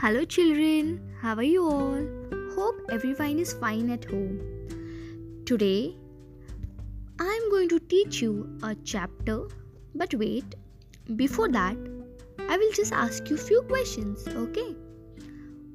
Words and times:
Hello, 0.00 0.24
children. 0.24 0.98
How 1.20 1.34
are 1.34 1.42
you 1.42 1.62
all? 1.62 2.04
Hope 2.54 2.76
everyone 2.90 3.38
is 3.38 3.52
fine 3.52 3.90
at 3.90 4.06
home. 4.06 4.38
Today, 5.44 5.94
I 7.18 7.26
am 7.26 7.50
going 7.50 7.68
to 7.68 7.78
teach 7.80 8.22
you 8.22 8.48
a 8.62 8.74
chapter. 8.82 9.42
But 9.94 10.14
wait, 10.14 10.54
before 11.16 11.50
that, 11.50 11.76
I 12.48 12.56
will 12.56 12.72
just 12.72 12.94
ask 12.94 13.28
you 13.28 13.36
few 13.36 13.60
questions, 13.68 14.26
okay? 14.26 14.74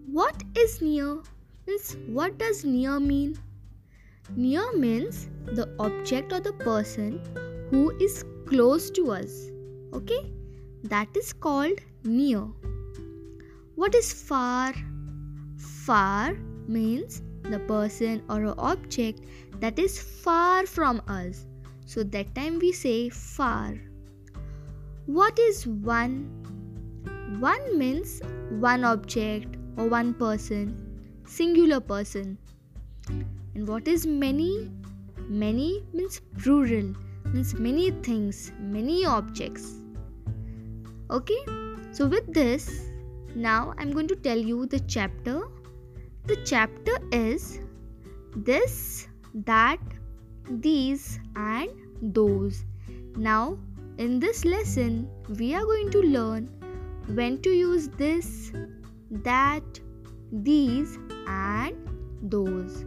What 0.08 0.44
is 0.58 0.82
near? 0.82 1.22
Means 1.68 1.96
what 2.08 2.40
does 2.40 2.66
near 2.66 3.00
mean? 3.00 3.38
Near 4.36 4.76
means 4.76 5.30
the 5.46 5.70
object 5.78 6.34
or 6.34 6.40
the 6.40 6.54
person 6.54 7.22
who 7.70 7.92
is 8.00 8.24
close 8.48 8.90
to 8.90 9.12
us, 9.12 9.52
okay? 9.94 10.32
That 10.84 11.16
is 11.16 11.32
called 11.32 11.78
near. 12.04 12.48
What 13.76 13.94
is 13.94 14.14
far? 14.14 14.74
Far 15.58 16.34
means 16.68 17.22
the 17.44 17.60
person 17.60 18.24
or 18.30 18.56
object 18.58 19.22
that 19.60 19.78
is 19.78 20.02
far 20.02 20.66
from 20.66 21.02
us. 21.08 21.46
So 21.86 22.04
that 22.04 22.34
time 22.34 22.60
we 22.60 22.72
say 22.72 23.10
far. 23.10 23.76
What 25.06 25.38
is 25.38 25.68
one? 25.68 26.32
One 27.40 27.78
means 27.78 28.22
one 28.50 28.86
object 28.86 29.58
or 29.78 29.90
one 29.90 30.14
person, 30.14 31.22
singular 31.28 31.82
person. 31.82 32.38
And 33.10 33.68
what 33.68 33.88
is 33.88 34.08
many? 34.08 34.72
Many 35.28 35.84
means 35.92 36.22
plural, 36.38 36.94
means 37.26 37.54
many 37.56 37.92
things, 37.92 38.52
many 38.60 39.06
objects. 39.06 39.76
Okay, 41.12 41.40
so 41.92 42.08
with 42.08 42.34
this, 42.34 42.90
now 43.36 43.74
I'm 43.78 43.92
going 43.92 44.08
to 44.08 44.16
tell 44.16 44.38
you 44.38 44.66
the 44.66 44.80
chapter. 44.80 45.44
The 46.26 46.38
chapter 46.46 46.94
is 47.12 47.60
this, 48.36 49.08
that, 49.46 49.80
these, 50.50 51.20
and 51.36 51.70
those. 52.02 52.64
Now, 53.18 53.58
in 53.98 54.20
this 54.20 54.46
lesson, 54.46 55.10
we 55.38 55.54
are 55.54 55.64
going 55.64 55.92
to 55.92 56.00
learn 56.00 56.50
when 57.08 57.42
to 57.42 57.50
use 57.50 57.90
this, 57.90 58.52
that, 59.12 59.80
these, 60.32 60.98
and 61.28 61.76
those. 62.22 62.86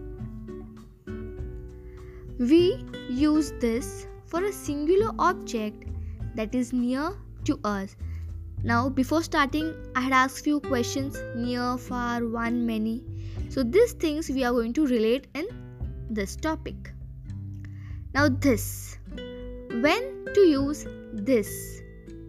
We 2.39 2.85
use 3.09 3.53
this 3.61 4.07
for 4.27 4.45
a 4.45 4.53
singular 4.53 5.13
object 5.19 5.85
that 6.35 6.55
is 6.55 6.73
near 6.73 7.17
to 7.45 7.61
us 7.65 7.97
now, 8.64 8.89
before 8.89 9.23
starting, 9.23 9.73
I 9.95 10.01
had 10.01 10.12
asked 10.12 10.42
few 10.42 10.61
questions 10.61 11.17
near, 11.37 11.78
far, 11.78 12.27
one, 12.27 12.67
many. 12.67 13.05
So, 13.51 13.62
these 13.62 13.92
things 13.92 14.28
we 14.28 14.45
are 14.45 14.53
going 14.53 14.73
to 14.75 14.87
relate 14.87 15.28
in 15.34 15.47
this 16.11 16.34
topic. 16.34 16.92
Now, 18.14 18.29
this. 18.29 18.98
When 19.14 20.27
to 20.34 20.41
use 20.41 20.86
this? 21.12 21.83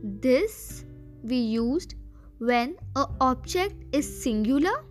This 0.04 0.86
we 1.24 1.36
used 1.36 1.96
when 2.38 2.78
a 2.96 3.06
object 3.20 3.84
is 3.92 4.22
singular 4.24 4.86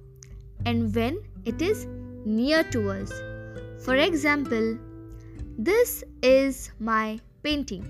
and 0.66 0.94
when 0.94 1.22
it 1.44 1.62
is 1.62 1.86
near 2.24 2.64
to 2.64 2.90
us. 2.90 3.12
For 3.84 3.94
example, 3.94 4.76
this 5.56 6.02
is 6.22 6.72
my 6.80 7.20
painting. 7.42 7.86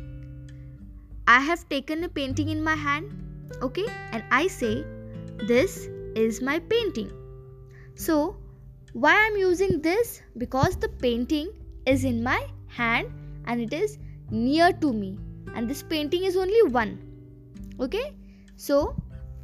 I 1.26 1.41
have 1.41 1.69
taken 1.69 2.04
a 2.04 2.08
painting 2.08 2.50
in 2.50 2.62
my 2.62 2.74
hand 2.74 3.27
okay? 3.62 3.86
And 4.12 4.24
i 4.30 4.46
say 4.46 4.84
this 5.46 5.88
is 6.14 6.41
my 6.42 6.59
painting. 6.59 7.10
So 7.94 8.36
why 8.92 9.14
i'm 9.26 9.36
using 9.36 9.81
this? 9.81 10.22
Because 10.36 10.76
the 10.76 10.88
painting 10.88 11.50
is 11.86 12.04
in 12.04 12.22
my 12.22 12.47
hand 12.66 13.12
and 13.47 13.60
it 13.60 13.72
is 13.72 13.98
near 14.31 14.72
to 14.72 14.92
me. 14.92 15.19
And 15.54 15.69
this 15.69 15.82
painting 15.82 16.25
is 16.25 16.36
only 16.36 16.62
one. 16.62 16.98
Okay? 17.81 18.12
So 18.56 18.97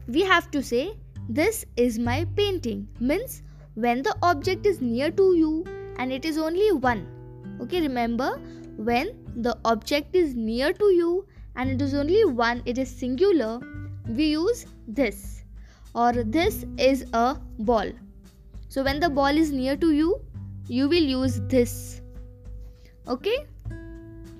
we 0.07 0.23
have 0.23 0.51
to 0.51 0.63
say 0.63 0.99
this 1.29 1.65
is 1.77 1.99
my 1.99 2.27
painting. 2.37 2.89
Means 3.01 3.43
when 3.75 4.03
the 4.03 4.17
object 4.23 4.67
is 4.67 4.81
near 4.81 5.11
to 5.11 5.35
you 5.37 5.65
and 5.99 6.13
it 6.13 6.25
is 6.25 6.39
only 6.39 6.73
one. 6.73 7.07
Okay? 7.61 7.81
Remember 7.81 8.41
when 8.77 9.15
the 9.37 9.57
object 9.65 10.15
is 10.15 10.35
near 10.35 10.73
to 10.73 10.85
you 10.93 11.27
and 11.57 11.71
it 11.71 11.83
is 11.83 11.95
only 11.95 12.25
one 12.25 12.63
it 12.67 12.79
is 12.79 12.89
singular 12.89 13.61
we 14.09 14.27
use 14.27 14.67
this 14.87 15.45
or 15.95 16.13
this 16.13 16.65
is 16.77 17.07
a 17.13 17.37
ball. 17.59 17.91
So 18.69 18.83
when 18.83 19.01
the 19.01 19.09
ball 19.09 19.37
is 19.37 19.53
near 19.53 19.77
to 19.77 19.93
you, 19.93 20.21
you 20.67 20.89
will 20.89 21.03
use 21.03 21.41
this. 21.49 22.01
Okay? 23.07 23.47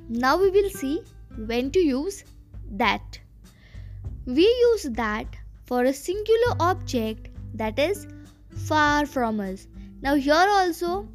Now 0.09 0.37
we 0.37 0.51
will 0.51 0.71
see 0.71 1.03
when 1.37 1.71
to 1.71 1.79
use 1.79 2.25
that. 2.73 3.19
We 4.27 4.43
use 4.43 4.85
that 4.91 5.27
for 5.65 5.85
a 5.85 5.93
singular 5.93 6.57
object 6.61 7.29
that 7.55 7.79
is 7.79 8.07
far 8.51 9.07
from 9.07 9.41
us. 9.41 9.69
Now 10.03 10.15
here 10.15 10.47
also 10.49 11.07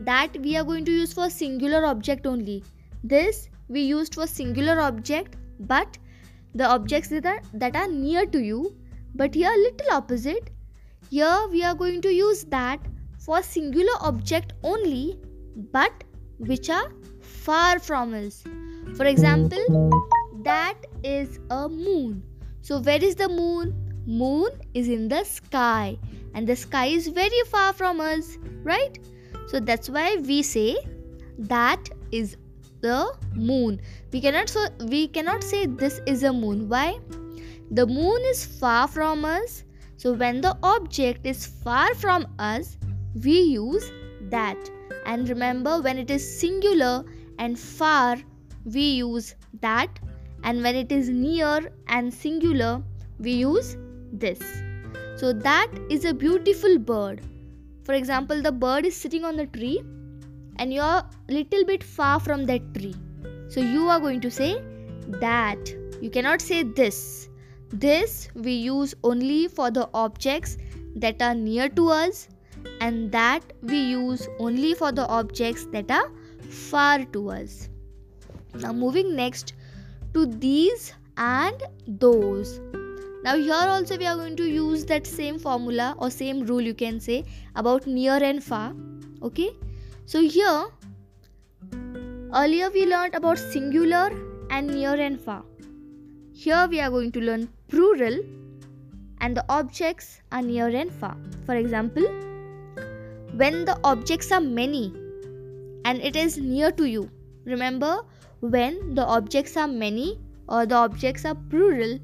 that 0.00 0.36
we 0.40 0.56
are 0.56 0.64
going 0.64 0.84
to 0.86 0.92
use 0.92 1.12
for 1.12 1.28
singular 1.30 1.84
object 1.86 2.26
only. 2.26 2.64
This 3.04 3.48
we 3.68 3.82
used 3.82 4.14
for 4.14 4.26
singular 4.26 4.80
object 4.80 5.36
but 5.60 5.98
the 6.54 6.66
objects 6.66 7.08
that 7.08 7.26
are, 7.26 7.40
that 7.54 7.76
are 7.76 7.88
near 7.88 8.26
to 8.26 8.40
you 8.40 8.76
but 9.14 9.34
here 9.34 9.50
a 9.52 9.56
little 9.56 9.92
opposite. 9.92 10.50
Here 11.10 11.46
we 11.50 11.62
are 11.62 11.74
going 11.74 12.00
to 12.02 12.12
use 12.12 12.44
that 12.44 12.80
for 13.18 13.42
singular 13.42 13.92
object 14.00 14.54
only 14.62 15.18
but 15.70 16.04
which 16.38 16.70
are 16.70 16.90
far 17.20 17.78
from 17.78 18.14
us. 18.14 18.42
For 18.96 19.04
example 19.06 19.90
that 20.44 20.78
is 21.04 21.38
a 21.50 21.68
moon. 21.68 22.22
So 22.62 22.80
where 22.80 23.02
is 23.02 23.14
the 23.14 23.28
moon? 23.28 23.74
Moon 24.06 24.50
is 24.74 24.88
in 24.88 25.08
the 25.08 25.24
sky 25.24 25.98
and 26.34 26.46
the 26.46 26.56
sky 26.56 26.86
is 26.86 27.08
very 27.08 27.42
far 27.46 27.72
from 27.72 28.00
us 28.00 28.38
right? 28.62 28.98
So 29.48 29.60
that's 29.60 29.90
why 29.90 30.16
we 30.16 30.42
say 30.42 30.76
that 31.38 31.88
is 32.10 32.36
the 32.82 33.14
moon. 33.34 33.80
We 34.12 34.20
cannot 34.20 34.48
so 34.48 34.66
we 34.88 35.08
cannot 35.08 35.42
say 35.42 35.66
this 35.66 36.00
is 36.06 36.22
a 36.24 36.32
moon. 36.32 36.68
Why? 36.68 36.98
The 37.70 37.86
moon 37.86 38.20
is 38.30 38.44
far 38.44 38.86
from 38.88 39.24
us. 39.24 39.64
So 39.96 40.12
when 40.12 40.40
the 40.40 40.56
object 40.62 41.26
is 41.26 41.46
far 41.46 41.94
from 41.94 42.26
us 42.38 42.76
we 43.24 43.38
use 43.40 43.90
that. 44.30 44.70
And 45.06 45.28
remember 45.28 45.80
when 45.80 45.98
it 45.98 46.10
is 46.10 46.26
singular 46.40 47.04
and 47.38 47.58
far 47.58 48.18
we 48.64 48.80
use 48.80 49.34
that. 49.60 49.98
And 50.44 50.62
when 50.62 50.76
it 50.76 50.92
is 50.92 51.08
near 51.08 51.72
and 51.86 52.12
singular 52.12 52.82
we 53.18 53.32
use 53.32 53.76
this. 54.12 54.40
So 55.16 55.32
that 55.32 55.68
is 55.88 56.04
a 56.04 56.12
beautiful 56.12 56.78
bird. 56.78 57.20
For 57.84 57.94
example 57.94 58.42
the 58.42 58.52
bird 58.52 58.84
is 58.86 58.96
sitting 58.96 59.24
on 59.24 59.36
the 59.36 59.46
tree 59.46 59.82
and 60.62 60.72
you're 60.72 61.02
little 61.28 61.64
bit 61.64 61.82
far 61.82 62.18
from 62.20 62.44
that 62.46 62.66
tree. 62.74 62.94
So 63.48 63.60
you 63.60 63.88
are 63.88 63.98
going 63.98 64.20
to 64.20 64.30
say 64.30 64.50
that. 65.20 65.72
You 66.00 66.10
cannot 66.10 66.40
say 66.40 66.62
this. 66.62 67.28
This 67.70 68.28
we 68.34 68.52
use 68.52 68.94
only 69.02 69.48
for 69.48 69.70
the 69.70 69.88
objects 69.92 70.56
that 70.96 71.22
are 71.22 71.34
near 71.34 71.68
to 71.80 71.88
us 71.88 72.28
and 72.80 73.10
that 73.12 73.52
we 73.62 73.80
use 73.92 74.28
only 74.38 74.74
for 74.74 74.92
the 74.92 75.06
objects 75.08 75.66
that 75.72 75.90
are 75.90 76.12
far 76.50 77.04
to 77.16 77.30
us. 77.30 77.68
Now 78.54 78.72
moving 78.72 79.16
next 79.16 79.54
to 80.14 80.26
these 80.26 80.92
and 81.16 81.62
those. 81.88 82.60
Now 83.24 83.36
here 83.36 83.66
also 83.74 83.96
we 83.96 84.06
are 84.06 84.16
going 84.16 84.36
to 84.36 84.48
use 84.48 84.84
that 84.86 85.06
same 85.06 85.38
formula 85.40 85.94
or 85.98 86.10
same 86.10 86.46
rule 86.46 86.60
you 86.60 86.74
can 86.74 87.00
say 87.00 87.24
about 87.56 87.86
near 87.86 88.22
and 88.30 88.44
far. 88.44 88.74
Okay 89.22 89.50
so 90.04 90.20
here 90.20 90.66
earlier 92.34 92.70
we 92.70 92.86
learned 92.86 93.14
about 93.14 93.38
singular 93.38 94.10
and 94.50 94.66
near 94.66 94.94
and 94.94 95.20
far. 95.20 95.44
Here 96.34 96.66
we 96.68 96.80
are 96.80 96.90
going 96.90 97.12
to 97.12 97.20
learn 97.20 97.48
plural 97.68 98.18
and 99.20 99.36
the 99.36 99.44
objects 99.48 100.20
are 100.32 100.42
near 100.42 100.68
and 100.68 100.92
far. 100.92 101.16
For 101.46 101.54
example, 101.54 102.02
when 103.36 103.64
the 103.64 103.78
objects 103.84 104.32
are 104.32 104.40
many 104.40 104.92
and 105.84 106.00
it 106.00 106.16
is 106.16 106.36
near 106.36 106.72
to 106.72 106.84
you. 106.84 107.08
Remember 107.44 108.00
when 108.40 108.94
the 108.94 109.04
objects 109.04 109.56
are 109.56 109.68
many 109.68 110.20
or 110.48 110.66
the 110.66 110.74
objects 110.74 111.24
are 111.24 111.36
plural 111.48 111.98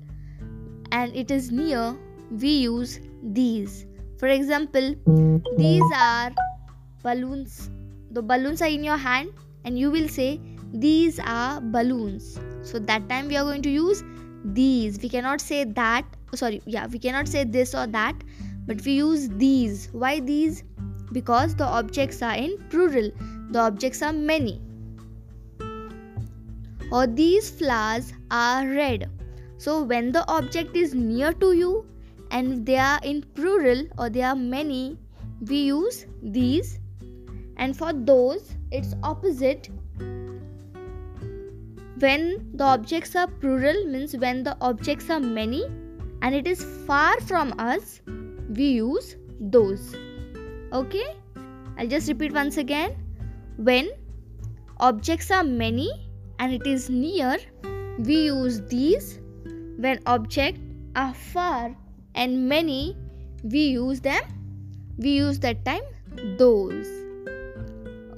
and 0.92 1.14
it 1.16 1.30
is 1.30 1.50
near, 1.50 1.96
we 2.30 2.48
use 2.48 3.00
these. 3.22 3.86
For 4.18 4.28
example, 4.28 4.94
these 5.56 5.82
are 5.96 6.32
balloons 7.02 7.70
the 8.10 8.22
balloons 8.22 8.62
are 8.62 8.68
in 8.68 8.84
your 8.84 8.96
hand 8.96 9.32
and 9.64 9.78
you 9.78 9.90
will 9.90 10.08
say 10.08 10.40
these 10.72 11.18
are 11.20 11.60
balloons. 11.60 12.38
So 12.62 12.78
that 12.78 13.08
time 13.08 13.28
we 13.28 13.36
are 13.36 13.44
going 13.44 13.62
to 13.62 13.70
use 13.70 14.02
these. 14.44 14.98
We 15.02 15.08
cannot 15.08 15.40
say 15.40 15.64
that 15.64 16.04
sorry 16.34 16.60
yeah 16.66 16.86
we 16.86 16.98
cannot 16.98 17.26
say 17.26 17.44
this 17.44 17.74
or 17.74 17.86
that 17.86 18.14
but 18.66 18.84
we 18.84 18.92
use 18.92 19.28
these. 19.30 19.88
Why 19.92 20.20
these? 20.20 20.62
Because 21.12 21.54
the 21.54 21.64
objects 21.64 22.22
are 22.22 22.34
in 22.34 22.58
plural. 22.68 23.10
The 23.50 23.60
objects 23.60 24.02
are 24.02 24.12
many. 24.12 24.60
Or 26.92 27.06
these 27.06 27.50
flowers 27.50 28.12
are 28.30 28.66
red. 28.66 29.10
So 29.56 29.82
when 29.82 30.12
the 30.12 30.26
object 30.30 30.76
is 30.76 30.94
near 30.94 31.32
to 31.32 31.52
you 31.52 31.86
and 32.30 32.64
they 32.64 32.76
are 32.76 33.00
in 33.02 33.22
plural 33.34 33.84
or 33.96 34.10
they 34.10 34.22
are 34.22 34.36
many 34.36 34.98
we 35.40 35.62
use 35.62 36.06
these 36.22 36.78
and 37.58 37.76
for 37.76 37.92
those 37.92 38.54
it's 38.70 38.94
opposite. 39.02 39.68
When 41.98 42.50
the 42.54 42.64
objects 42.64 43.16
are 43.16 43.26
plural 43.26 43.84
means 43.86 44.16
when 44.16 44.44
the 44.44 44.56
objects 44.60 45.10
are 45.10 45.20
many 45.20 45.64
and 46.22 46.34
it 46.34 46.46
is 46.46 46.62
far 46.86 47.20
from 47.20 47.52
us 47.58 48.00
we 48.48 48.70
use 48.70 49.16
those. 49.40 49.96
Okay? 50.72 51.16
I'll 51.76 51.88
just 51.88 52.08
repeat 52.08 52.32
once 52.32 52.56
again. 52.56 52.96
When 53.56 53.88
objects 54.78 55.30
are 55.30 55.44
many 55.44 55.90
and 56.38 56.52
it 56.52 56.66
is 56.66 56.88
near 56.88 57.36
we 57.98 58.26
use 58.26 58.60
these. 58.62 59.18
When 59.76 59.98
objects 60.06 60.60
are 60.94 61.14
far 61.14 61.76
and 62.14 62.48
many 62.48 62.96
we 63.42 63.66
use 63.66 64.00
them. 64.00 64.22
We 64.98 65.10
use 65.10 65.38
that 65.40 65.64
time 65.64 65.82
those 66.36 67.07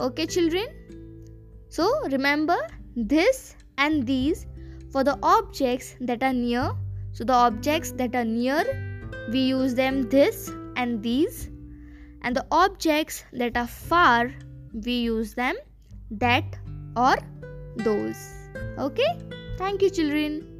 okay 0.00 0.26
children 0.26 0.66
so 1.68 1.88
remember 2.08 2.56
this 2.96 3.54
and 3.78 4.06
these 4.06 4.46
for 4.90 5.04
the 5.04 5.16
objects 5.22 5.94
that 6.00 6.22
are 6.22 6.32
near. 6.32 6.72
So 7.12 7.24
the 7.24 7.32
objects 7.32 7.92
that 7.92 8.14
are 8.14 8.24
near, 8.24 8.64
we 9.30 9.40
use 9.40 9.74
them 9.74 10.08
this 10.08 10.50
and 10.76 11.02
these. 11.02 11.48
And 12.22 12.36
the 12.36 12.46
objects 12.50 13.24
that 13.32 13.56
are 13.56 13.66
far, 13.66 14.32
we 14.72 14.92
use 14.92 15.34
them 15.34 15.56
that 16.10 16.58
or 16.96 17.16
those. 17.76 18.48
Okay? 18.78 19.18
Thank 19.58 19.82
you, 19.82 19.90
children. 19.90 20.59